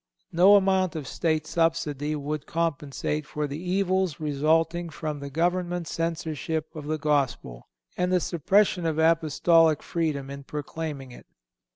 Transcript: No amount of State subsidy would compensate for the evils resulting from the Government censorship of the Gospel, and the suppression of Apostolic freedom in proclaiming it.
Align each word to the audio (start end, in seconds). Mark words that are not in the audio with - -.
No 0.31 0.55
amount 0.55 0.95
of 0.95 1.07
State 1.07 1.45
subsidy 1.45 2.15
would 2.15 2.47
compensate 2.47 3.23
for 3.27 3.45
the 3.45 3.61
evils 3.61 4.19
resulting 4.19 4.89
from 4.89 5.19
the 5.19 5.29
Government 5.29 5.87
censorship 5.87 6.75
of 6.75 6.87
the 6.87 6.97
Gospel, 6.97 7.67
and 7.95 8.11
the 8.11 8.19
suppression 8.19 8.87
of 8.87 8.97
Apostolic 8.97 9.83
freedom 9.83 10.31
in 10.31 10.43
proclaiming 10.43 11.11
it. 11.11 11.27